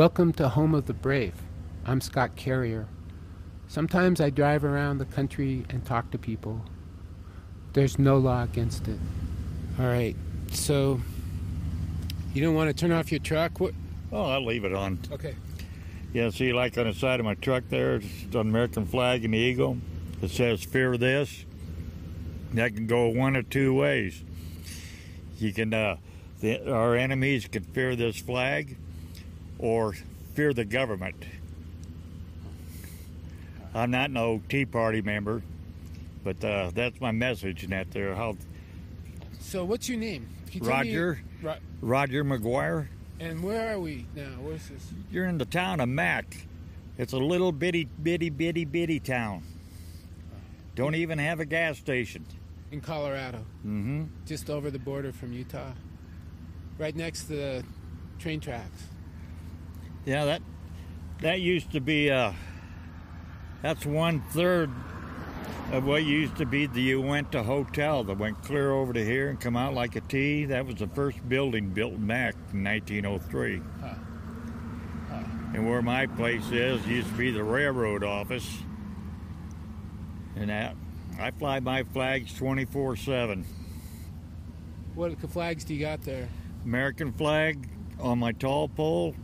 [0.00, 1.34] Welcome to Home of the Brave.
[1.84, 2.88] I'm Scott Carrier.
[3.68, 6.62] Sometimes I drive around the country and talk to people.
[7.74, 8.98] There's no law against it.
[9.78, 10.16] All right,
[10.52, 11.02] so
[12.32, 13.60] you don't want to turn off your truck?
[13.60, 13.74] What?
[14.10, 15.00] Oh, I'll leave it on.
[15.12, 15.34] Okay.
[16.14, 19.34] Yeah, see, like on the side of my truck there, it's the American flag and
[19.34, 19.76] the eagle.
[20.22, 21.44] It says "Fear this."
[22.54, 24.24] That can go one of two ways.
[25.36, 25.96] You can, uh,
[26.40, 28.78] the, our enemies can fear this flag,
[29.60, 29.94] or
[30.34, 31.22] fear the government.
[33.74, 35.42] I'm not no Tea Party member,
[36.24, 38.14] but uh, that's my message in that there.
[38.14, 38.36] How
[39.38, 40.28] So what's your name?
[40.50, 42.88] You me- Roger Ro- Roger McGuire.
[43.20, 44.30] and where are we now?
[44.40, 44.88] Where's this?
[45.12, 46.36] You're in the town of Mack.
[46.98, 49.42] It's a little bitty, bitty, bitty, bitty town.
[50.74, 52.24] Don't even have a gas station.
[52.72, 54.04] In Colorado, Mm-hmm.
[54.26, 55.72] just over the border from Utah.
[56.78, 57.64] Right next to the
[58.18, 58.84] train tracks.
[60.10, 60.42] Yeah, that
[61.20, 62.10] that used to be.
[62.10, 62.32] Uh,
[63.62, 64.68] that's one third
[65.70, 69.38] of what used to be the Uinta Hotel that went clear over to here and
[69.38, 70.46] come out like a T.
[70.46, 73.62] That was the first building built back in 1903.
[73.80, 73.94] Huh.
[75.54, 78.48] And where my place is used to be the railroad office.
[80.34, 80.74] And that
[81.20, 83.44] I fly my flags 24/7.
[84.96, 86.28] What flags do you got there?
[86.64, 87.68] American flag
[88.00, 89.14] on my tall pole,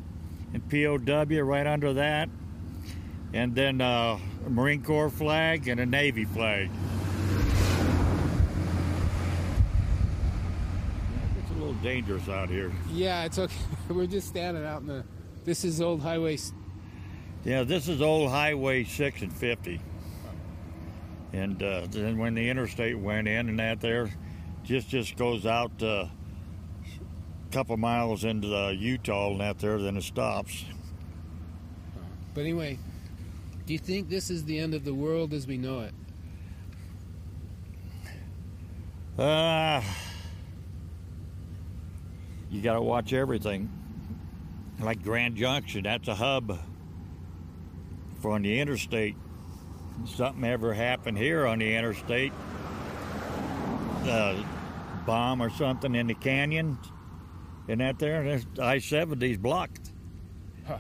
[0.57, 2.29] and POW right under that,
[3.35, 6.71] and then uh, a Marine Corps flag and a Navy flag.
[11.39, 12.73] It's a little dangerous out here.
[12.91, 13.55] Yeah, it's okay.
[13.89, 15.05] We're just standing out in the.
[15.45, 16.39] This is old highway.
[17.45, 19.81] Yeah, this is old Highway 6 and 50.
[21.33, 24.11] And uh, then when the interstate went in and that there,
[24.65, 26.07] just just goes out uh,
[27.57, 30.67] couple miles into the Utah and out there, then it stops.
[32.35, 32.79] But anyway,
[33.65, 35.95] do you think this is the end of the world as we know it?
[39.19, 39.81] Uh,
[42.51, 43.71] you got to watch everything.
[44.79, 46.59] Like Grand Junction, that's a hub
[48.21, 49.17] for on the interstate.
[50.05, 52.35] Something ever happened here on the interstate,
[54.05, 54.45] uh,
[55.07, 56.77] bomb or something in the canyon,
[57.69, 58.23] and that there,
[58.61, 59.91] I 70's blocked.
[60.67, 60.79] Huh.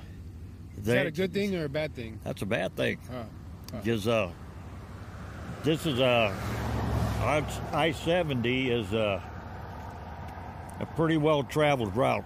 [0.78, 2.20] Is They- that a good thing or a bad thing?
[2.24, 2.98] That's a bad thing.
[3.72, 4.30] Because uh,
[5.64, 6.34] this is a
[7.20, 9.20] I seventy is a
[10.78, 12.24] a pretty well traveled route.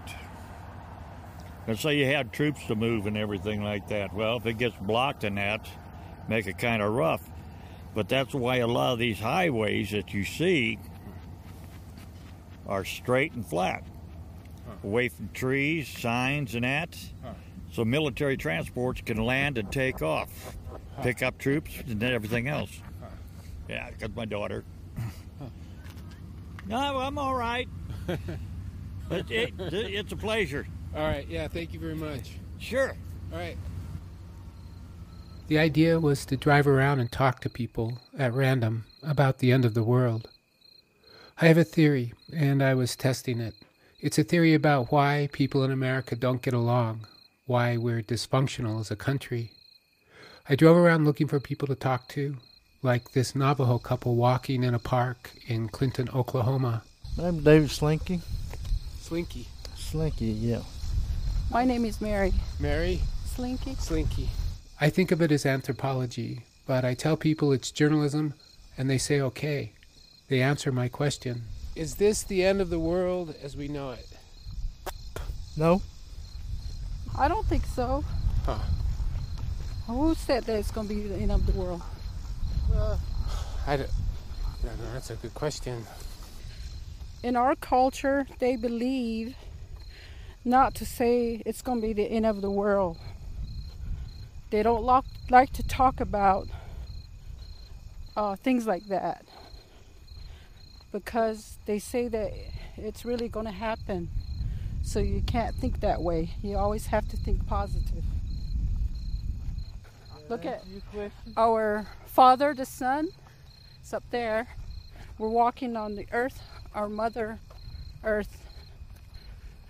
[1.67, 4.13] Let's say you had troops to move and everything like that.
[4.13, 5.67] Well, if it gets blocked in that,
[6.29, 7.23] make it kind of rough.
[7.95, 10.79] But that's why a lot of these highways that you see
[12.67, 13.83] are straight and flat,
[14.85, 16.97] away from trees, signs, and that.
[17.23, 17.33] Huh.
[17.73, 20.57] So military transports can land and take off,
[21.03, 22.81] pick up troops and then everything else.
[23.69, 24.65] Yeah, because my daughter.
[26.67, 27.69] No, I'm all right.
[29.11, 30.69] But it, it's a pleasure.
[30.95, 31.27] All right.
[31.29, 31.49] Yeah.
[31.49, 32.31] Thank you very much.
[32.59, 32.97] Sure.
[33.33, 33.57] All right.
[35.49, 39.65] The idea was to drive around and talk to people at random about the end
[39.65, 40.31] of the world.
[41.41, 43.55] I have a theory, and I was testing it.
[44.03, 47.07] It's a theory about why people in America don't get along,
[47.45, 49.51] why we're dysfunctional as a country.
[50.49, 52.39] I drove around looking for people to talk to,
[52.83, 56.83] like this Navajo couple walking in a park in Clinton, Oklahoma.
[57.23, 58.23] I'm David Slinky.
[59.01, 59.49] Slinky.
[59.77, 60.63] Slinky, yeah.
[61.51, 63.01] My name is Mary Mary?
[63.27, 63.75] Slinky.
[63.75, 64.31] Slinky.
[64.81, 68.33] I think of it as anthropology, but I tell people it's journalism,
[68.79, 69.73] and they say okay.
[70.29, 71.43] They answer my question
[71.77, 74.09] Is this the end of the world as we know it?
[75.57, 75.83] No?
[77.17, 78.05] I don't think so.
[78.45, 78.59] Huh.
[79.87, 81.83] Who said that it's going to be the end of the world?
[83.67, 84.93] I don't, I don't know.
[84.93, 85.85] That's a good question.
[87.23, 89.37] In our culture, they believe
[90.45, 92.97] not to say it's going to be the end of the world.
[94.51, 96.49] They don't lo- like to talk about
[98.17, 99.25] uh, things like that
[100.93, 102.33] because they say that
[102.77, 104.09] it's really going to happen.
[104.83, 106.31] So you can't think that way.
[106.43, 108.05] You always have to think positive.
[110.29, 110.63] Look at
[111.37, 113.09] our Father, the Son.
[113.81, 114.47] It's up there.
[115.19, 116.41] We're walking on the earth,
[116.75, 117.41] our Mother
[118.05, 118.39] Earth.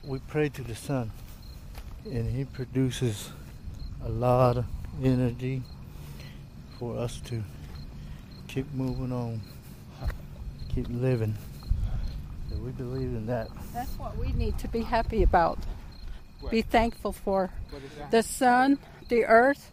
[0.05, 1.11] We pray to the sun,
[2.05, 3.31] and he produces
[4.05, 4.65] a lot of
[5.03, 5.63] energy
[6.79, 7.43] for us to
[8.49, 9.41] keep moving on,
[10.75, 11.35] keep living.
[12.51, 13.49] So we believe in that.
[13.73, 15.59] That's what we need to be happy about.
[16.51, 17.51] be thankful for.
[18.11, 18.79] The sun,
[19.09, 19.73] the earth,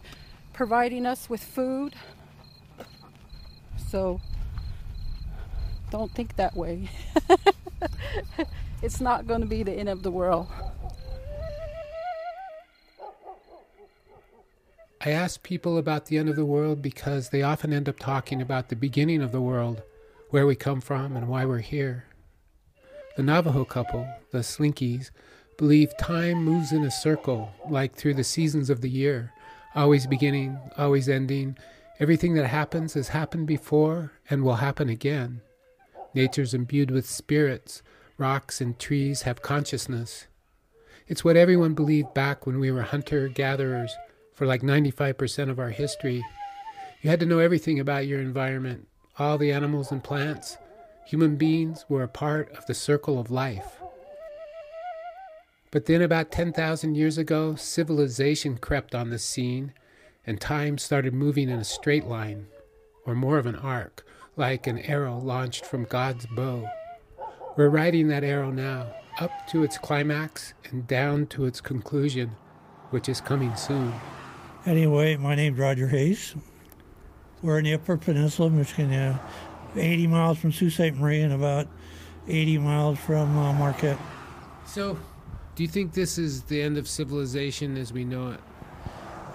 [0.53, 1.95] providing us with food.
[3.89, 4.19] So
[5.89, 6.89] don't think that way.
[8.81, 10.47] it's not going to be the end of the world.
[14.99, 18.41] I ask people about the end of the world because they often end up talking
[18.41, 19.83] about the beginning of the world,
[20.29, 22.05] where we come from, and why we're here.
[23.15, 25.11] The Navajo couple, the Slinkies,
[25.57, 29.33] believe time moves in a circle, like through the seasons of the year,
[29.73, 31.57] always beginning, always ending.
[31.99, 35.41] Everything that happens has happened before and will happen again.
[36.13, 37.81] Nature's imbued with spirits.
[38.17, 40.27] Rocks and trees have consciousness.
[41.07, 43.95] It's what everyone believed back when we were hunter gatherers
[44.33, 46.23] for like 95% of our history.
[47.01, 48.87] You had to know everything about your environment,
[49.19, 50.57] all the animals and plants.
[51.05, 53.79] Human beings were a part of the circle of life.
[55.71, 59.73] But then, about 10,000 years ago, civilization crept on the scene,
[60.25, 62.47] and time started moving in a straight line,
[63.05, 64.05] or more of an arc,
[64.35, 66.67] like an arrow launched from God's bow.
[67.57, 68.87] We're riding that arrow now,
[69.19, 72.31] up to its climax and down to its conclusion,
[72.91, 73.93] which is coming soon.
[74.65, 76.35] Anyway, my name's Roger Hayes.
[77.43, 79.19] We're in the Upper Peninsula, Michigan, uh,
[79.75, 80.95] 80 miles from Sault Ste.
[80.95, 81.67] Marie and about
[82.27, 83.99] 80 miles from uh, Marquette.
[84.65, 84.97] So,
[85.55, 88.39] do you think this is the end of civilization as we know it?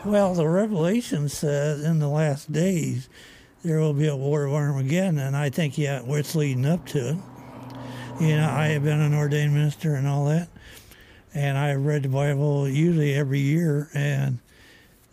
[0.05, 3.09] Well, the Revelation says in the last days
[3.65, 7.11] there will be a war of Armageddon, and I think, yeah, it's leading up to
[7.11, 7.17] it.
[8.21, 10.49] You know, I have been an ordained minister and all that,
[11.35, 14.41] and I read the Bible usually every year, and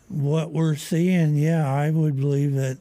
[0.10, 2.80] what we're seeing, yeah, I would believe that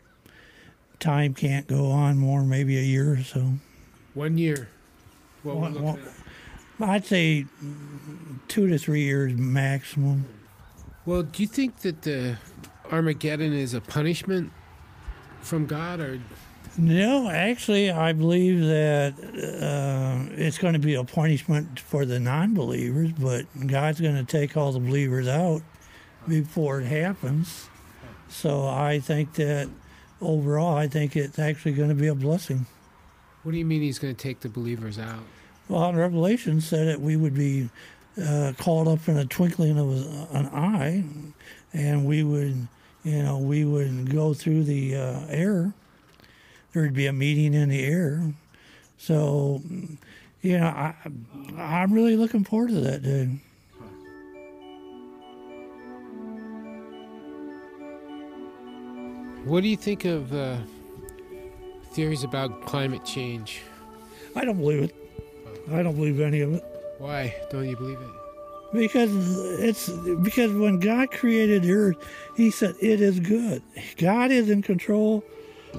[0.99, 3.53] time can't go on more, maybe a year or so.
[4.15, 4.69] One year.
[5.43, 5.99] What well,
[6.79, 7.47] well, I'd say
[8.49, 10.25] two to three years maximum.
[11.07, 12.37] Well, do you think that the
[12.91, 14.53] Armageddon is a punishment
[15.41, 16.21] from God, or?
[16.77, 23.13] No, actually, I believe that uh, it's going to be a punishment for the non-believers,
[23.13, 25.63] but God's going to take all the believers out
[26.29, 27.69] before it happens.
[28.29, 29.69] So I think that
[30.21, 32.67] overall, I think it's actually going to be a blessing.
[33.43, 35.21] What do you mean He's going to take the believers out?
[35.69, 37.69] Well, Revelation said that we would be
[38.23, 41.05] uh, called up in a twinkling of an eye,
[41.73, 42.69] and we would,
[43.05, 45.73] you know, we would go through the uh, air.
[46.73, 48.35] There would be a meeting in the air.
[48.99, 49.63] So,
[50.43, 50.95] you know, I,
[51.57, 53.29] I'm really looking forward to that day.
[59.49, 60.59] What do you think of uh,
[61.93, 63.63] theories about climate change?
[64.37, 64.95] I don't believe it.
[65.73, 66.65] I don't believe any of it.
[66.99, 68.11] Why don't you believe it?
[68.75, 69.11] Because
[69.59, 69.89] it's
[70.23, 71.97] because when God created the earth,
[72.37, 73.63] He said it is good.
[73.97, 75.25] God is in control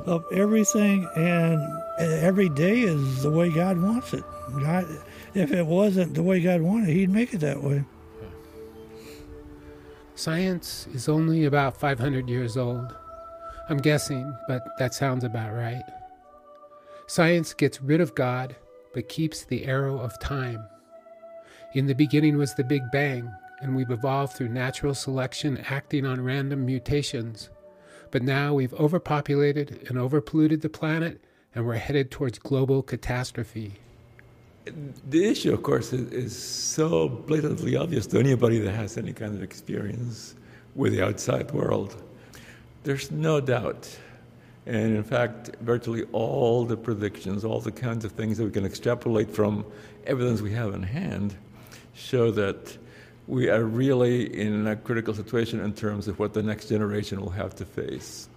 [0.07, 1.61] of everything, and
[1.99, 4.23] every day is the way God wants it.
[4.61, 4.87] God,
[5.35, 7.83] if it wasn't the way God wanted, He'd make it that way.
[10.15, 12.95] Science is only about 500 years old.
[13.69, 15.83] I'm guessing, but that sounds about right.
[17.05, 18.55] Science gets rid of God
[18.95, 20.67] but keeps the arrow of time.
[21.75, 23.31] In the beginning was the Big Bang,
[23.61, 27.51] and we've evolved through natural selection acting on random mutations.
[28.09, 31.21] But now we've overpopulated and overpolluted the planet,
[31.53, 33.73] and we're headed towards global catastrophe.
[35.09, 39.43] The issue, of course, is, so blatantly obvious to anybody that has any kind of
[39.43, 40.33] experience
[40.73, 41.95] with the outside world.
[42.83, 43.97] There's no doubt
[44.69, 48.65] and in fact, virtually all the predictions, all the kinds of things that we can
[48.65, 49.65] extrapolate from
[50.05, 51.35] evidence we have in hand,
[51.95, 52.77] show that
[53.25, 57.31] we are really in a critical situation in terms of what the next generation will
[57.31, 58.29] have to face.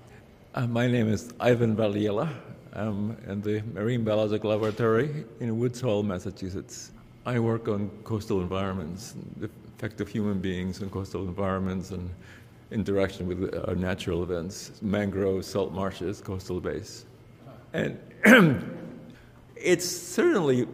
[0.55, 2.31] Uh, my name is Ivan Valiela.
[2.73, 6.93] I'm in the Marine Biological Laboratory in Woods Hole, Massachusetts.
[7.27, 12.09] I work on coastal environments, the effect of human beings on coastal environments, and
[12.73, 17.05] interaction with our uh, natural events, mangroves, salt marshes, coastal bays.
[17.73, 17.99] And
[19.57, 20.67] it's certainly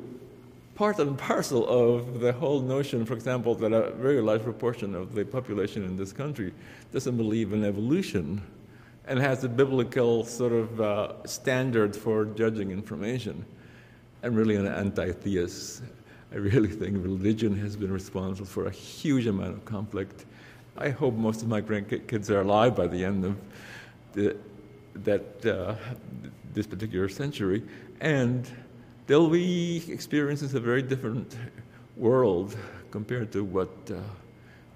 [0.75, 5.15] part and parcel of the whole notion, for example, that a very large proportion of
[5.15, 6.55] the population in this country
[6.93, 8.41] doesn't believe in evolution
[9.07, 13.45] and has a biblical sort of uh, standard for judging information.
[14.23, 15.83] I'm really an anti theist.
[16.31, 20.27] I really think religion has been responsible for a huge amount of conflict
[20.81, 23.37] I hope most of my grandkids are alive by the end of
[24.13, 24.37] the,
[24.95, 25.75] that uh,
[26.55, 27.65] this particular century,
[28.01, 28.49] and
[29.09, 31.37] they'll be experiencing a very different
[31.97, 32.57] world
[32.93, 33.97] compared to what uh,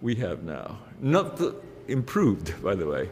[0.00, 0.76] we have now.
[1.00, 1.54] Not the,
[1.86, 3.08] improved, by the way.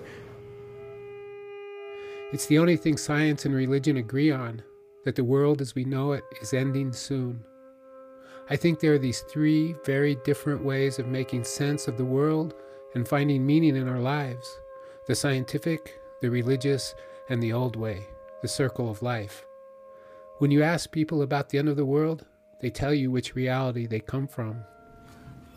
[2.32, 4.62] It's the only thing science and religion agree on
[5.04, 7.44] that the world as we know it is ending soon.
[8.48, 12.54] I think there are these three very different ways of making sense of the world
[12.94, 14.58] and finding meaning in our lives
[15.06, 16.94] the scientific, the religious,
[17.28, 18.06] and the old way,
[18.42, 19.44] the circle of life.
[20.38, 22.24] When you ask people about the end of the world,
[22.60, 24.64] they tell you which reality they come from.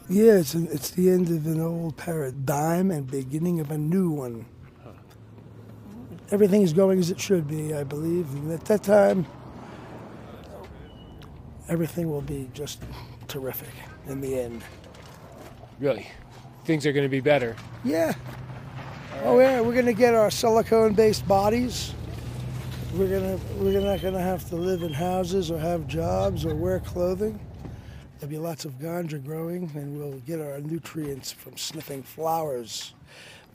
[0.10, 4.10] Yeah, it's, an, it's the end of an old paradigm and beginning of a new
[4.10, 4.46] one.
[6.32, 8.28] Everything is going as it should be, I believe.
[8.34, 9.26] And at that time,
[11.70, 12.82] everything will be just
[13.28, 13.70] terrific
[14.08, 14.64] in the end.
[15.80, 16.08] Really?
[16.66, 17.56] Things are going to be better.
[17.84, 18.14] Yeah.
[19.26, 21.94] Oh yeah, we're gonna get our silicone-based bodies.
[22.94, 26.82] We're gonna we're not gonna have to live in houses or have jobs or wear
[26.82, 27.40] clothing.
[28.20, 32.94] There'll be lots of ganja growing, and we'll get our nutrients from sniffing flowers.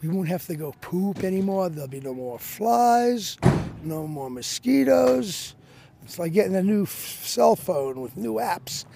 [0.02, 1.68] We won't have to go poop anymore.
[1.68, 3.36] There'll be no more flies,
[3.82, 5.54] no more mosquitoes.
[6.02, 8.86] It's like getting a new f- cell phone with new apps.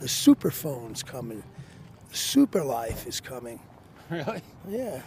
[0.00, 1.42] The super phone's coming.
[2.12, 3.60] Super life is coming.
[4.08, 4.42] Really?
[4.68, 5.02] Yeah.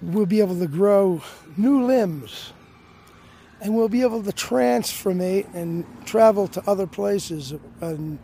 [0.00, 1.22] We'll be able to grow
[1.56, 2.52] new limbs.
[3.60, 8.18] And we'll be able to transformate and travel to other places and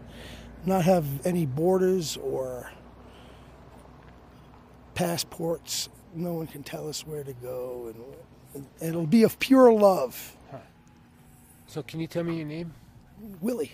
[0.67, 2.71] not have any borders or
[4.95, 5.89] passports.
[6.15, 7.93] No one can tell us where to go.
[8.55, 10.37] And, and it'll be of pure love.
[11.67, 12.73] So, can you tell me your name?
[13.41, 13.73] Willie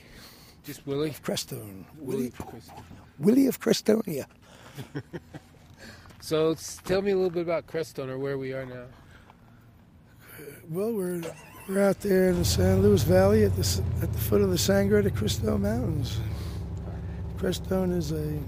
[0.65, 1.11] Just Willie?
[1.23, 1.85] Crestone.
[1.99, 2.33] Willie.
[2.41, 2.63] Willie,
[3.19, 4.25] Willie of Crestonia.
[6.21, 6.55] So,
[6.85, 8.85] tell me a little bit about Crestone or where we are now.
[10.71, 11.21] Well, we're
[11.69, 14.57] we're out there in the San Luis Valley at the at the foot of the
[14.57, 16.19] Sangre de Cristo Mountains.
[17.37, 18.39] Crestone is a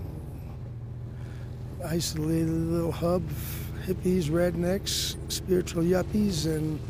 [1.85, 6.81] isolated little hub of hippies, rednecks, spiritual yuppies, and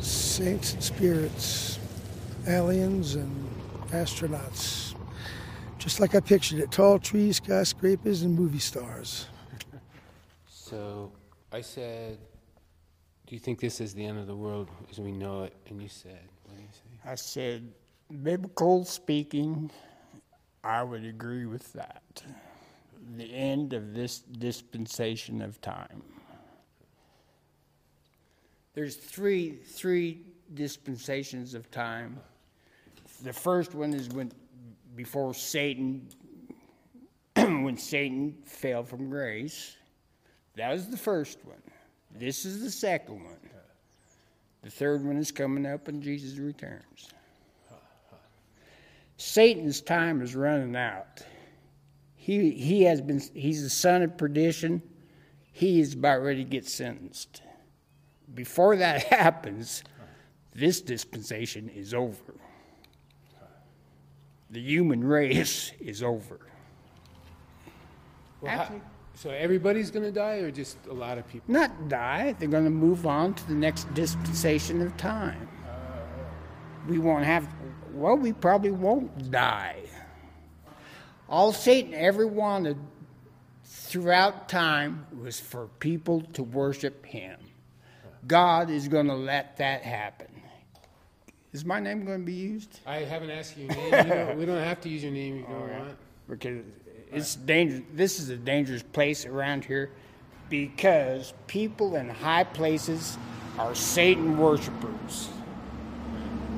[0.00, 1.78] saints and spirits,
[2.48, 3.45] aliens and
[3.88, 4.94] astronauts.
[5.78, 9.26] Just like I pictured it: tall trees, skyscrapers, and movie stars.
[10.48, 11.12] So,
[11.52, 12.18] I said,
[13.26, 15.54] Do you think this is the end of the world as we know it?
[15.68, 17.10] And you said, What do you say?
[17.10, 17.72] I said,
[18.22, 19.70] biblical speaking,
[20.64, 22.02] I would agree with that.
[23.16, 26.02] The end of this dispensation of time.
[28.74, 32.18] There's three three dispensations of time.
[33.26, 34.30] The first one is when
[34.94, 36.06] before Satan
[37.34, 39.74] when Satan fell from grace.
[40.54, 41.60] That was the first one.
[42.16, 43.50] This is the second one.
[44.62, 47.10] The third one is coming up when Jesus returns.
[49.16, 51.20] Satan's time is running out.
[52.14, 54.80] He, he has been, he's the son of perdition.
[55.52, 57.42] He is about ready to get sentenced.
[58.34, 59.82] Before that happens,
[60.54, 62.34] this dispensation is over.
[64.50, 66.38] The human race is over.
[68.40, 68.82] Well, how- Actually-
[69.14, 71.52] so, everybody's going to die or just a lot of people?
[71.52, 75.48] Not die, they're going to move on to the next dispensation of time.
[75.66, 75.70] Oh.
[76.86, 77.48] We won't have,
[77.94, 79.78] well, we probably won't die.
[81.30, 82.76] All Satan ever wanted
[83.64, 87.38] throughout time was for people to worship him.
[88.26, 90.35] God is going to let that happen.
[91.56, 92.80] Is my name going to be used?
[92.84, 93.86] I haven't asked you your name.
[93.86, 95.96] You don't, we don't have to use your name if you don't want.
[96.28, 96.62] because
[97.10, 97.80] it's dangerous.
[97.94, 99.90] This is a dangerous place around here
[100.50, 103.16] because people in high places
[103.58, 105.30] are Satan worshipers.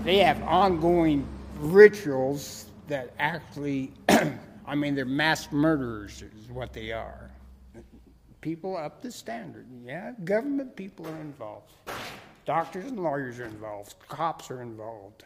[0.03, 1.29] They have ongoing
[1.61, 3.93] rituals that actually,
[4.67, 7.31] I mean, they're mass murderers, is what they are.
[8.41, 9.69] People up the standard.
[9.85, 11.71] Yeah, government people are involved.
[12.49, 13.95] Doctors and lawyers are involved.
[14.09, 15.23] Cops are involved.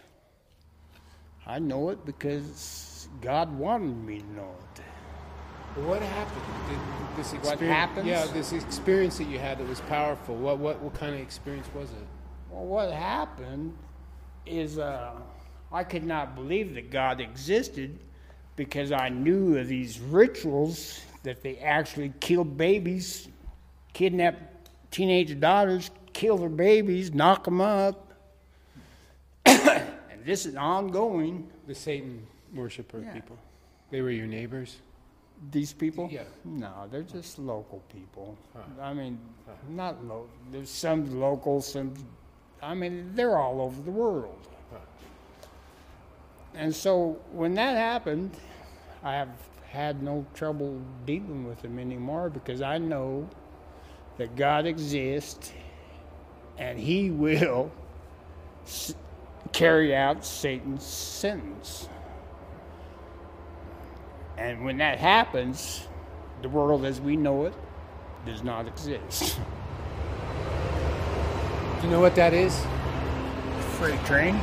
[1.46, 5.80] I know it because God wanted me to know it.
[5.84, 6.42] What happened?
[6.68, 8.06] Did this What experience, happens?
[8.08, 10.34] Yeah, this experience that you had that was powerful.
[10.34, 12.06] What what what kind of experience was it?
[12.50, 13.78] Well, what happened
[14.44, 15.12] is uh,
[15.70, 18.00] I could not believe that God existed
[18.56, 23.28] because I knew of these rituals that they actually killed babies,
[23.92, 24.42] kidnapped
[24.90, 28.12] teenage daughters, kill their babies, knock them up.
[29.46, 31.50] and this is ongoing.
[31.66, 33.12] The Satan worshiper Yeah.
[33.12, 33.38] people.
[33.90, 34.78] They were your neighbors.
[35.50, 36.08] These people?
[36.10, 36.22] Yeah.
[36.44, 38.36] No, they're just local people.
[38.80, 39.18] I mean,
[39.68, 40.28] not local.
[40.50, 41.92] There's some local, some.
[42.62, 44.38] I mean, they're all over the world.
[46.54, 48.36] And so when that happened,
[49.02, 49.30] I have
[49.70, 53.28] had no trouble dealing with them anymore because I know
[54.18, 55.52] that God exists
[56.58, 57.70] and He will
[58.64, 58.94] s-
[59.52, 61.88] carry out Satan's sentence.
[64.38, 65.86] And when that happens,
[66.42, 67.54] the world as we know it
[68.26, 69.38] does not exist.
[71.80, 72.64] Do you know what that is?
[73.76, 74.40] Freight train.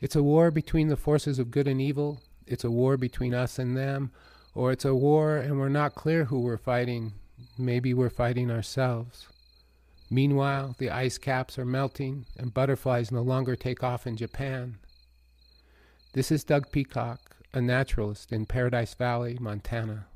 [0.00, 2.20] It's a war between the forces of good and evil.
[2.46, 4.12] It's a war between us and them.
[4.56, 7.12] Or it's a war and we're not clear who we're fighting.
[7.58, 9.28] Maybe we're fighting ourselves.
[10.08, 14.78] Meanwhile, the ice caps are melting and butterflies no longer take off in Japan.
[16.14, 20.06] This is Doug Peacock, a naturalist in Paradise Valley, Montana.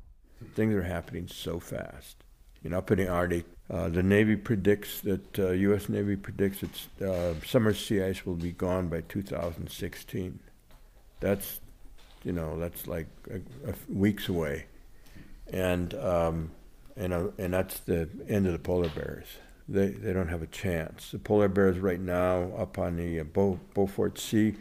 [0.55, 2.17] Things are happening so fast.
[2.63, 5.87] You know, up in the Arctic, uh, the Navy predicts that uh, U.S.
[5.87, 6.61] Navy predicts
[6.97, 10.39] that uh, summer sea ice will be gone by 2016.
[11.19, 11.61] That's,
[12.23, 13.37] you know, that's like a,
[13.69, 14.65] a weeks away,
[15.51, 16.51] and um,
[16.95, 19.27] and uh, and that's the end of the polar bears.
[19.67, 21.11] They they don't have a chance.
[21.11, 24.55] The polar bears right now up on the uh, Beau, Beaufort Sea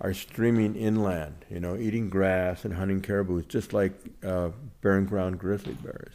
[0.00, 3.92] are streaming inland, you know, eating grass and hunting caribou, just like
[4.24, 4.50] uh,
[4.82, 6.12] barren ground grizzly bears.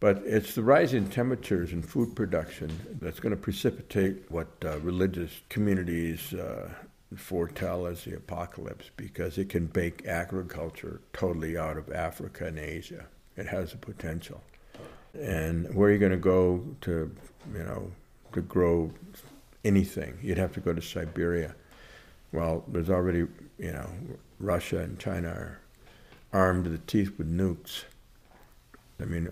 [0.00, 2.70] But it's the rising temperatures and food production
[3.00, 6.68] that's going to precipitate what uh, religious communities uh,
[7.16, 13.06] foretell as the apocalypse because it can bake agriculture totally out of Africa and Asia.
[13.36, 14.42] It has the potential.
[15.14, 17.10] And where are you going to go to,
[17.52, 17.90] you know,
[18.32, 18.92] to grow
[19.64, 20.18] anything?
[20.22, 21.54] You'd have to go to Siberia.
[22.32, 23.26] Well, there's already,
[23.58, 23.88] you know,
[24.38, 25.60] Russia and China are
[26.32, 27.84] armed to the teeth with nukes.
[29.00, 29.28] I mean,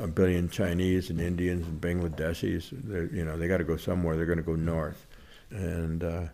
[0.00, 4.16] a billion Chinese and Indians and Bangladeshis, you know, they got to go somewhere.
[4.16, 5.06] They're going to go north.
[5.50, 6.24] And uh,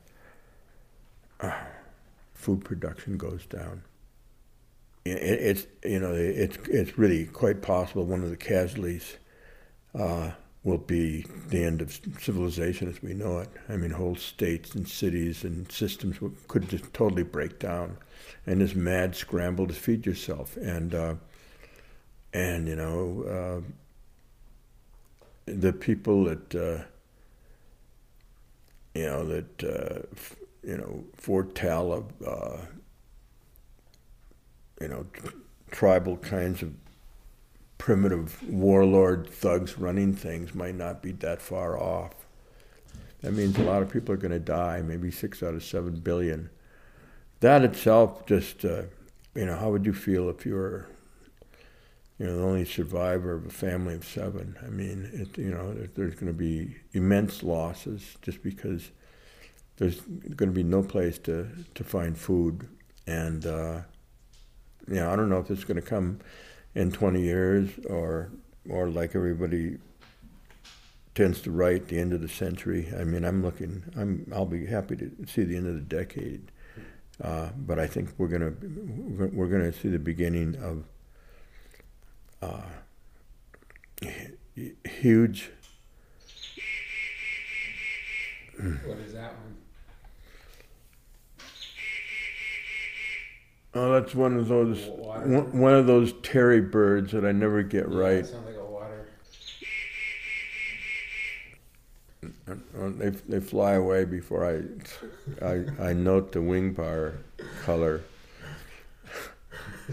[1.40, 1.52] uh,
[2.34, 3.82] food production goes down.
[5.04, 9.16] It, it's, you know, it's, it's really quite possible one of the casualties
[9.98, 10.32] uh,
[10.64, 13.48] will be the end of civilization as we know it.
[13.68, 17.96] I mean, whole states and cities and systems could just totally break down,
[18.46, 20.56] and this mad scramble to feed yourself.
[20.56, 21.14] And uh,
[22.32, 23.72] and you know, uh,
[25.46, 26.84] the people that uh,
[28.94, 30.16] you know that uh,
[30.62, 32.58] you know foretell of uh,
[34.80, 35.28] you know tr-
[35.70, 36.72] tribal kinds of
[37.78, 42.12] primitive warlord thugs running things might not be that far off.
[43.22, 45.98] That means a lot of people are going to die, maybe six out of seven
[46.00, 46.50] billion.
[47.40, 48.82] That itself just, uh,
[49.34, 50.88] you know, how would you feel if you were,
[52.18, 54.56] you know, the only survivor of a family of seven?
[54.64, 58.90] I mean, it, you know, there's going to be immense losses just because
[59.78, 62.68] there's going to be no place to, to find food.
[63.06, 63.80] And, uh,
[64.86, 66.20] you know, I don't know if it's going to come
[66.74, 68.30] in 20 years or
[68.68, 69.78] or like everybody
[71.14, 74.66] tends to write the end of the century i mean i'm looking i'm i'll be
[74.66, 76.52] happy to see the end of the decade
[77.24, 80.84] uh, but i think we're going to we're going to see the beginning of
[82.42, 82.62] uh,
[84.84, 85.50] huge
[88.58, 89.56] What is that one?
[93.74, 95.28] Oh, that's one of those Water.
[95.28, 98.24] one, one of those terry birds that I never get right.
[98.26, 99.06] sounds like a water.
[102.48, 107.14] Uh, They they fly away before I I, I note the wing bar
[107.64, 108.02] color.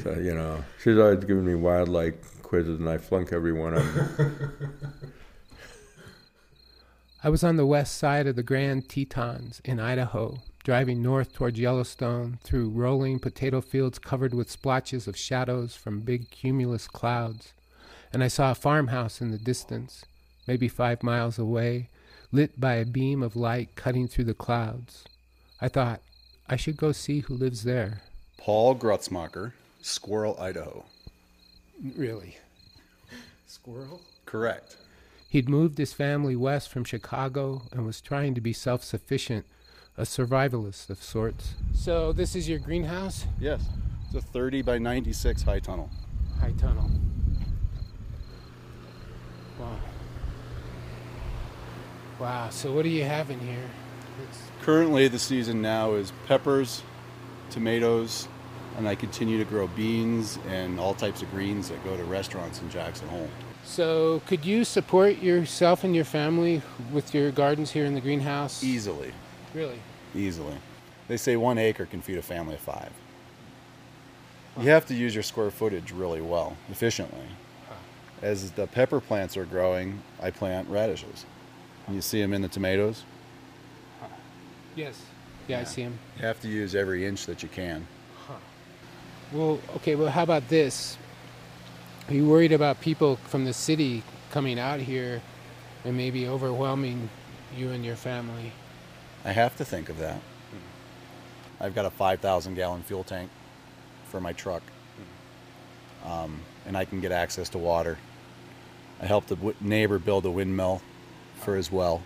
[0.02, 3.94] So you know, she's always giving me wildlife quizzes, and I flunk every one of
[4.18, 4.74] them.
[7.24, 11.60] I was on the west side of the Grand Tetons in Idaho, driving north towards
[11.60, 17.54] Yellowstone through rolling potato fields covered with splotches of shadows from big cumulus clouds,
[18.12, 20.06] and I saw a farmhouse in the distance,
[20.48, 21.90] maybe five miles away,
[22.32, 25.04] lit by a beam of light cutting through the clouds.
[25.62, 26.02] I thought,
[26.50, 28.02] I should go see who lives there.
[28.38, 30.84] Paul Grutzmacher, Squirrel, Idaho.
[31.96, 32.38] Really?
[33.46, 34.02] Squirrel?
[34.26, 34.78] Correct.
[35.30, 39.46] He'd moved his family west from Chicago and was trying to be self sufficient,
[39.98, 41.56] a survivalist of sorts.
[41.74, 43.26] So, this is your greenhouse?
[43.40, 43.62] Yes.
[44.08, 45.90] It's a 30 by 96 high tunnel.
[46.40, 46.90] High tunnel.
[49.60, 49.78] Wow.
[52.20, 53.70] Wow, so what do you have in here?
[54.24, 56.82] It's, Currently, the season now is peppers,
[57.50, 58.28] tomatoes,
[58.78, 62.62] and I continue to grow beans and all types of greens that go to restaurants
[62.62, 63.30] in Jackson Hole.
[63.64, 68.62] so, could you support yourself and your family with your gardens here in the greenhouse?
[68.64, 69.14] Easily.
[69.56, 69.80] Really?
[70.14, 70.56] Easily.
[71.08, 72.92] They say one acre can feed a family of five.
[74.60, 77.26] You have to use your square footage really well, efficiently.
[78.22, 81.26] As the pepper plants are growing, I plant radishes.
[81.90, 83.04] You see them in the tomatoes.
[84.76, 85.02] Yes.
[85.48, 85.98] Yeah, I see them.
[86.18, 87.88] You have to use every inch that you can.
[89.32, 90.98] Well, okay, well, how about this?
[92.08, 95.22] Are you worried about people from the city coming out here
[95.84, 97.10] and maybe overwhelming
[97.56, 98.52] you and your family?
[99.26, 100.22] I have to think of that.
[101.60, 103.30] I've got a 5,000 gallon fuel tank
[104.10, 104.62] for my truck,
[106.06, 107.98] um, and I can get access to water.
[109.02, 110.82] I helped a w- neighbor build a windmill
[111.40, 112.04] for his well,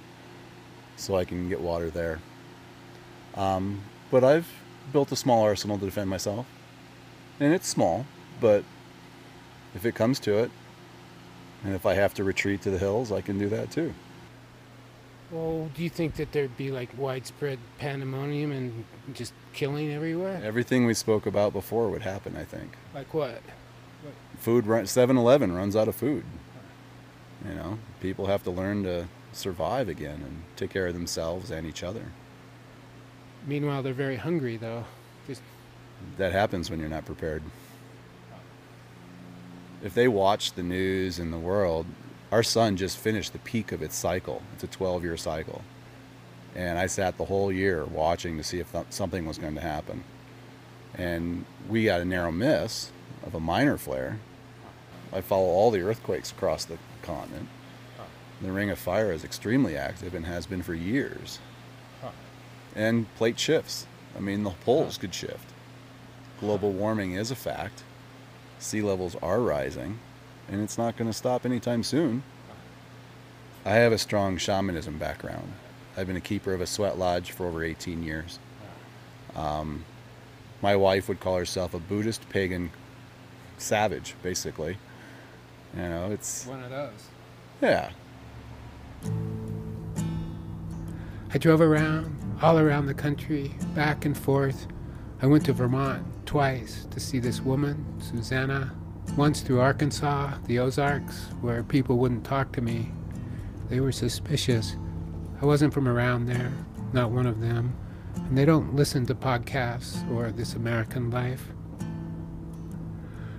[0.96, 2.20] so I can get water there.
[3.36, 4.48] Um, but I've
[4.94, 6.46] built a small arsenal to defend myself,
[7.40, 8.06] and it's small,
[8.40, 8.64] but
[9.76, 10.52] if it comes to it,
[11.64, 13.94] and if I have to retreat to the hills, I can do that too.
[15.32, 20.42] Well, do you think that there'd be like widespread pandemonium and just killing everywhere?
[20.44, 22.72] Everything we spoke about before would happen, I think.
[22.96, 23.42] Like what?
[24.40, 26.24] Food run 7-Eleven runs out of food.
[27.48, 31.68] You know, people have to learn to survive again and take care of themselves and
[31.68, 32.06] each other.
[33.46, 34.86] Meanwhile, they're very hungry, though.
[35.28, 35.42] Just
[36.18, 37.44] That happens when you're not prepared.
[39.84, 41.86] If they watch the news and the world,
[42.32, 44.42] our sun just finished the peak of its cycle.
[44.54, 45.64] It's a 12 year cycle.
[46.56, 49.62] And I sat the whole year watching to see if th- something was going to
[49.62, 50.04] happen.
[50.96, 52.92] And we got a narrow miss
[53.24, 54.20] of a minor flare.
[55.14, 57.48] I follow all the earthquakes across the continent.
[58.42, 61.40] The Ring of Fire is extremely active and has been for years.
[62.76, 63.86] And plate shifts.
[64.16, 65.50] I mean, the poles could shift.
[66.40, 67.84] Global warming is a fact.
[68.60, 70.00] Sea levels are rising,
[70.50, 72.24] and it's not going to stop anytime soon.
[73.66, 75.54] I have a strong shamanism background.
[75.96, 78.40] I've been a keeper of a sweat lodge for over 18 years.
[79.36, 79.84] Um,
[80.62, 82.72] my wife would call herself a Buddhist pagan
[83.58, 84.78] savage, basically.
[85.76, 87.08] You know, it's one of those.
[87.62, 87.92] yeah.
[91.32, 94.68] I drove around, all around the country, back and forth.
[95.22, 98.74] I went to Vermont twice to see this woman, Susanna,
[99.16, 102.92] once through Arkansas, the Ozarks, where people wouldn't talk to me.
[103.70, 104.76] They were suspicious.
[105.42, 106.52] I wasn't from around there,
[106.94, 107.76] not one of them,
[108.16, 111.52] and they don't listen to podcasts or This American Life.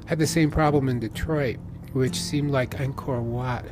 [0.07, 1.59] I had the same problem in Detroit,
[1.93, 3.65] which seemed like Angkor Wat,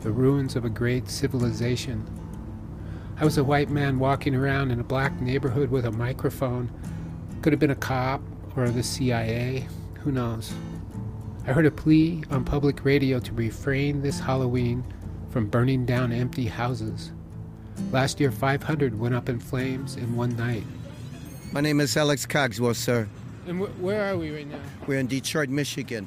[0.00, 2.06] the ruins of a great civilization.
[3.18, 6.70] I was a white man walking around in a black neighborhood with a microphone.
[7.42, 8.22] Could have been a cop
[8.56, 9.68] or the CIA,
[10.00, 10.52] who knows.
[11.50, 14.84] I heard a plea on public radio to refrain this Halloween
[15.30, 17.10] from burning down empty houses.
[17.90, 20.62] Last year, 500 went up in flames in one night.
[21.50, 23.08] My name is Alex Cogswell, sir.
[23.48, 24.60] And wh- where are we right now?
[24.86, 26.06] We're in Detroit, Michigan.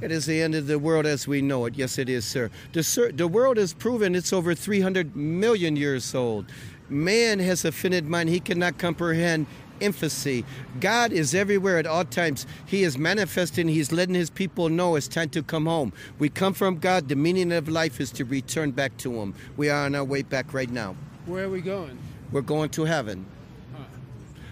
[0.00, 1.76] It is the end of the world as we know it.
[1.76, 2.50] Yes, it is, sir.
[2.72, 6.46] The, sir, the world has proven it's over 300 million years old.
[6.88, 8.30] Man has a finite mind.
[8.30, 9.46] He cannot comprehend
[9.82, 10.44] infancy.
[10.80, 12.46] God is everywhere at all times.
[12.66, 13.68] He is manifesting.
[13.68, 15.92] He's letting his people know it's time to come home.
[16.18, 17.08] We come from God.
[17.08, 19.34] The meaning of life is to return back to him.
[19.56, 20.96] We are on our way back right now.
[21.26, 21.98] Where are we going?
[22.30, 23.26] We're going to heaven.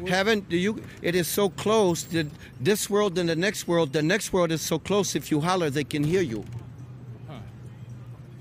[0.07, 0.83] Heaven, do you?
[1.03, 2.27] It is so close that
[2.59, 5.15] this world and the next world, the next world is so close.
[5.15, 6.45] If you holler, they can hear you.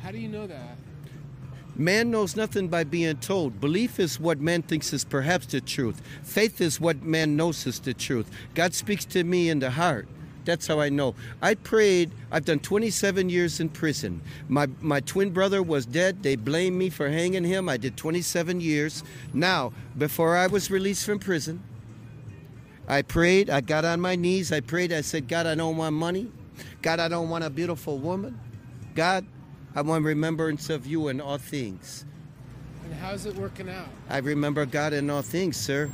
[0.02, 0.79] How do you know that?
[1.80, 3.62] Man knows nothing by being told.
[3.62, 6.02] Belief is what man thinks is perhaps the truth.
[6.24, 8.30] Faith is what man knows is the truth.
[8.54, 10.06] God speaks to me in the heart.
[10.44, 11.16] That's how I know.
[11.42, 12.12] I prayed.
[12.32, 14.22] I've done 27 years in prison.
[14.50, 16.22] My my twin brother was dead.
[16.22, 17.70] They blamed me for hanging him.
[17.70, 19.02] I did 27 years.
[19.34, 21.64] Now, before I was released from prison,
[22.90, 23.50] I prayed.
[23.50, 24.52] I got on my knees.
[24.52, 24.92] I prayed.
[24.92, 26.30] I said, God, I don't want money.
[26.82, 28.38] God, I don't want a beautiful woman.
[28.96, 29.26] God,
[29.76, 32.06] I want remembrance of you in all things.
[32.84, 33.88] And how's it working out?
[34.10, 35.90] I remember God in all things, sir.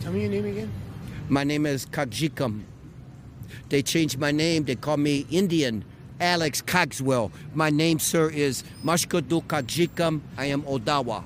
[0.00, 0.70] Tell me your name again.
[1.28, 2.62] My name is Kajikam.
[3.68, 4.64] They changed my name.
[4.64, 5.84] They call me Indian
[6.20, 7.32] Alex Cogswell.
[7.54, 10.20] My name, sir, is Mashkadu Kajikam.
[10.36, 11.24] I am Odawa.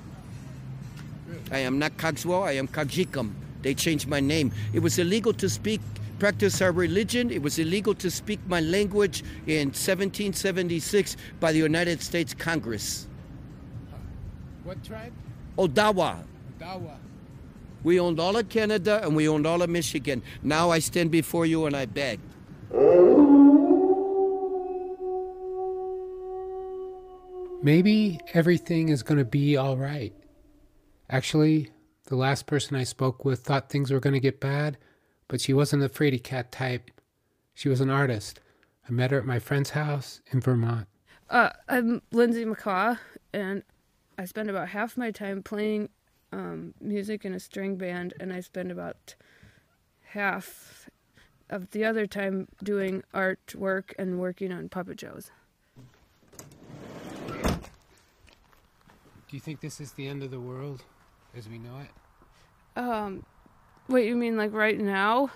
[1.50, 2.44] I am not Cogswell.
[2.44, 3.32] I am Kajikam.
[3.62, 4.52] They changed my name.
[4.72, 5.80] It was illegal to speak,
[6.18, 7.30] practice our religion.
[7.30, 13.06] It was illegal to speak my language in 1776 by the United States Congress.
[14.64, 15.12] What tribe?
[15.58, 16.24] Odawa.
[16.58, 16.96] Odawa.
[17.82, 20.22] We owned all of Canada and we owned all of Michigan.
[20.42, 22.20] Now I stand before you and I beg.
[27.62, 30.14] Maybe everything is going to be all right.
[31.10, 31.70] Actually,
[32.06, 34.76] The last person I spoke with thought things were going to get bad,
[35.28, 36.90] but she wasn't the fraidy cat type.
[37.54, 38.40] She was an artist.
[38.88, 40.86] I met her at my friend's house in Vermont.
[41.30, 42.98] Uh, I'm Lindsay McCaw,
[43.32, 43.62] and
[44.18, 45.88] I spend about half my time playing
[46.32, 49.14] um, music in a string band, and I spend about
[50.02, 50.88] half
[51.50, 55.30] of the other time doing artwork and working on puppet shows.
[59.28, 60.84] Do you think this is the end of the world
[61.36, 62.80] as we know it?
[62.80, 63.24] Um,
[63.88, 65.30] wait, you mean like right now?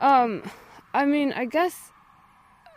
[0.00, 0.42] Um,
[0.94, 1.90] I mean, I guess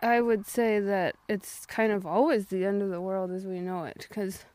[0.01, 3.59] I would say that it's kind of always the end of the world as we
[3.59, 4.45] know it because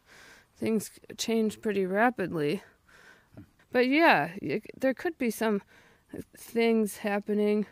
[0.57, 2.63] things change pretty rapidly.
[3.73, 4.31] But yeah,
[4.79, 5.63] there could be some
[6.37, 7.67] things happening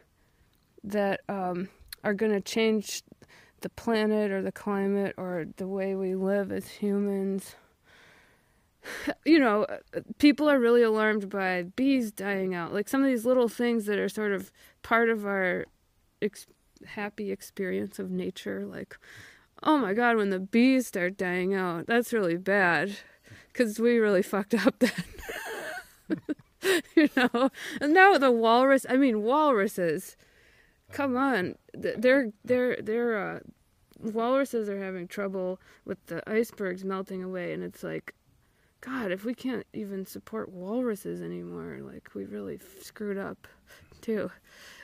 [0.85, 1.69] that um,
[2.05, 3.03] are going to change
[3.61, 7.57] the planet or the climate or the way we live as humans.
[9.25, 9.67] You know,
[10.19, 12.73] people are really alarmed by bees dying out.
[12.73, 15.67] Like some of these little things that are sort of part of our
[16.23, 16.47] ex-
[16.87, 18.65] happy experience of nature.
[18.65, 18.97] Like,
[19.63, 22.97] oh my God, when the bees start dying out, that's really bad
[23.53, 24.93] because we really fucked up then.
[26.95, 28.87] you know, and now the walrus.
[28.89, 30.17] I mean, walruses
[30.93, 33.41] Come on, they're they're they're uh,
[34.01, 38.15] walruses are having trouble with the icebergs melting away, and it's like,
[38.87, 43.49] God, if we can't even support walruses anymore, like we really screwed up,
[44.01, 44.31] too.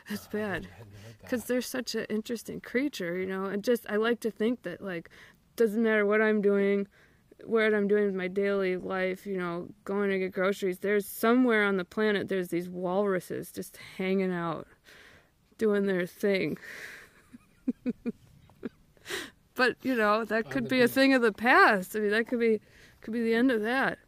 [0.08, 0.66] It's bad
[1.20, 3.44] because they're such an interesting creature, you know.
[3.44, 5.10] And just I like to think that like
[5.54, 6.88] doesn't matter what I'm doing,
[7.44, 10.80] what I'm doing with my daily life, you know, going to get groceries.
[10.80, 14.66] There's somewhere on the planet there's these walruses just hanging out
[15.56, 16.58] doing their thing.
[19.54, 21.94] but you know that could be a thing of the past.
[21.94, 22.60] I mean, that could be
[23.02, 23.98] could be the end of that.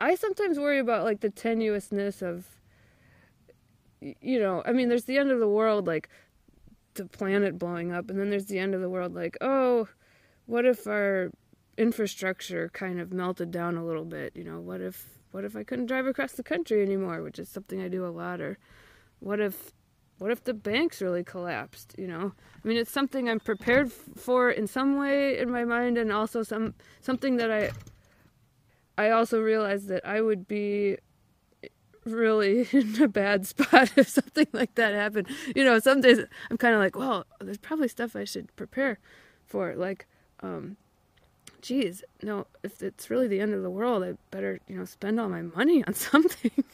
[0.00, 2.46] I sometimes worry about like the tenuousness of
[4.20, 6.08] you know, I mean, there's the end of the world, like
[6.94, 9.88] the planet blowing up, and then there's the end of the world, like, oh,
[10.46, 11.30] what if our
[11.78, 14.34] infrastructure kind of melted down a little bit?
[14.34, 17.48] You know, what if what if I couldn't drive across the country anymore, which is
[17.48, 18.58] something I do a lot, or
[19.20, 19.72] what if
[20.22, 22.32] what if the banks really collapsed you know?
[22.64, 26.42] I mean it's something i'm prepared for in some way in my mind and also
[26.42, 27.70] some something that i
[28.96, 30.96] i also realized that i would be
[32.04, 35.28] really in a bad spot if something like that happened.
[35.54, 38.98] You know some days i'm kind of like well there's probably stuff i should prepare
[39.46, 40.06] for like
[40.40, 40.76] um
[41.60, 45.20] geez no if it's really the end of the world i better you know spend
[45.20, 46.64] all my money on something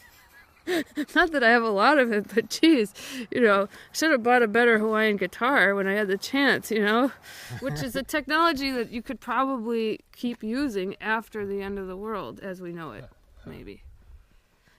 [1.15, 2.93] Not that I have a lot of it, but geez,
[3.31, 6.85] you know, should have bought a better Hawaiian guitar when I had the chance, you
[6.85, 7.13] know,
[7.61, 11.97] which is a technology that you could probably keep using after the end of the
[11.97, 13.09] world as we know it,
[13.47, 13.83] maybe.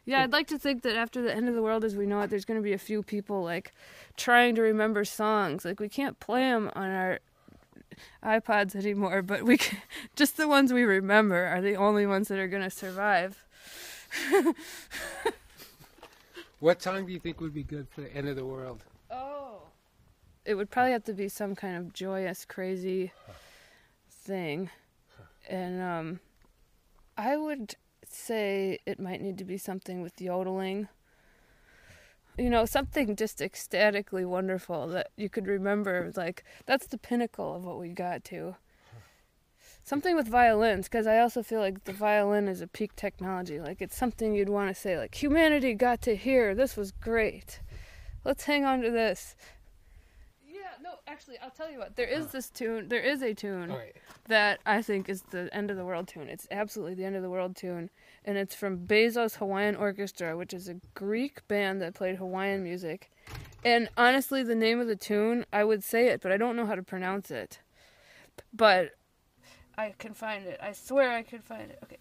[0.05, 2.21] Yeah, I'd like to think that after the end of the world as we know
[2.21, 3.73] it, there's going to be a few people like
[4.17, 5.65] trying to remember songs.
[5.65, 7.19] Like we can't play them on our
[8.23, 9.77] iPods anymore, but we can,
[10.15, 13.45] just the ones we remember are the only ones that are going to survive.
[16.59, 18.83] What song do you think would be good for the end of the world?
[19.09, 19.61] Oh.
[20.43, 23.13] It would probably have to be some kind of joyous, crazy
[24.09, 24.69] thing.
[25.47, 26.19] And um
[27.17, 30.89] I would say it might need to be something with yodeling.
[32.37, 37.63] You know, something just ecstatically wonderful that you could remember like that's the pinnacle of
[37.63, 38.55] what we got to
[39.89, 43.59] something with violins because i also feel like the violin is a peak technology.
[43.59, 46.53] Like it's something you'd want to say like humanity got to hear.
[46.53, 47.59] This was great.
[48.23, 49.35] Let's hang on to this.
[50.45, 51.95] Yeah no actually i'll tell you what.
[51.95, 53.95] There is this tune there is a tune right.
[54.27, 56.29] that i think is the end of the world tune.
[56.29, 57.89] It's absolutely the end of the world tune
[58.23, 63.11] and it's from bezos hawaiian orchestra which is a greek band that played hawaiian music.
[63.65, 66.67] And honestly the name of the tune i would say it but i don't know
[66.67, 67.59] how to pronounce it.
[68.53, 68.91] But
[69.79, 70.59] I can find it.
[70.61, 71.79] I swear I can find it.
[71.83, 71.97] Okay.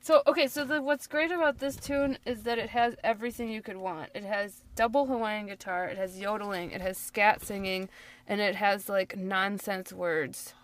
[0.00, 3.62] So okay, so the, what's great about this tune is that it has everything you
[3.62, 4.10] could want.
[4.12, 7.88] It has double Hawaiian guitar, it has yodeling, it has scat singing,
[8.26, 10.54] and it has like nonsense words,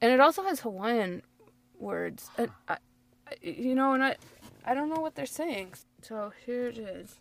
[0.00, 1.20] and it also has Hawaiian
[1.78, 2.30] words.
[2.38, 2.78] And I,
[3.42, 4.16] you know, and I,
[4.64, 5.74] I don't know what they're saying.
[6.00, 7.20] So here it is.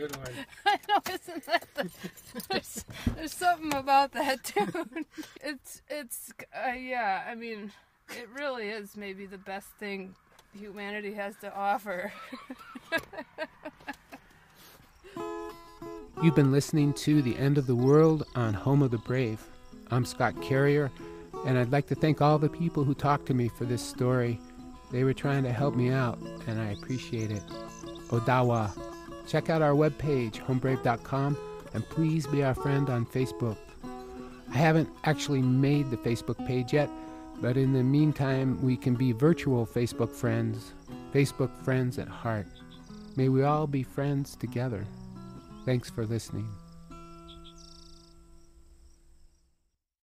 [0.00, 0.32] Good one.
[0.66, 1.90] I know, isn't that the,
[2.48, 5.04] there's, there's something about that tune.
[5.42, 7.24] It's it's uh, yeah.
[7.28, 7.70] I mean,
[8.08, 10.14] it really is maybe the best thing
[10.58, 12.10] humanity has to offer.
[16.22, 19.42] You've been listening to The End of the World on Home of the Brave.
[19.90, 20.90] I'm Scott Carrier,
[21.44, 24.40] and I'd like to thank all the people who talked to me for this story.
[24.90, 27.42] They were trying to help me out, and I appreciate it.
[28.08, 28.89] Odawa.
[29.30, 31.38] Check out our webpage, homebrave.com,
[31.72, 33.56] and please be our friend on Facebook.
[34.52, 36.90] I haven't actually made the Facebook page yet,
[37.40, 40.72] but in the meantime, we can be virtual Facebook friends,
[41.14, 42.48] Facebook friends at heart.
[43.14, 44.84] May we all be friends together.
[45.64, 46.48] Thanks for listening.